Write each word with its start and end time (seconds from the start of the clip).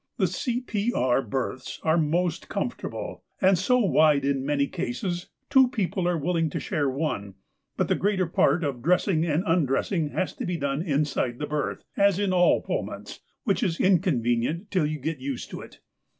The 0.17 0.25
C.P.R. 0.25 1.21
berths 1.21 1.79
are 1.83 1.95
most 1.95 2.49
comfortable, 2.49 3.23
and 3.39 3.55
so 3.55 3.77
wide 3.77 4.23
that 4.23 4.29
in 4.31 4.43
many 4.43 4.65
cases 4.65 5.27
two 5.51 5.67
people 5.67 6.07
are 6.07 6.17
willing 6.17 6.49
to 6.49 6.59
share 6.59 6.89
one, 6.89 7.35
but 7.77 7.87
the 7.87 7.93
greater 7.93 8.25
part 8.25 8.63
of 8.63 8.81
dressing 8.81 9.23
and 9.27 9.43
undressing 9.45 10.09
has 10.09 10.33
to 10.37 10.45
be 10.47 10.57
done 10.57 10.81
inside 10.81 11.37
the 11.37 11.45
berth, 11.45 11.83
as 11.95 12.17
in 12.17 12.33
all 12.33 12.63
Pullmans, 12.63 13.19
which 13.43 13.61
is 13.61 13.79
inconvenient 13.79 14.71
till 14.71 14.87
you 14.87 14.97
get 14.97 15.19
used 15.19 15.51
to 15.51 15.61
it. 15.61 15.81